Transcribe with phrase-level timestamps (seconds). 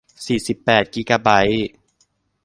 [0.25, 1.67] สี่สิบแปดกิกะไบต์